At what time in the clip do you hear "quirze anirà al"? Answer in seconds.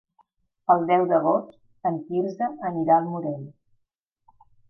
2.07-3.13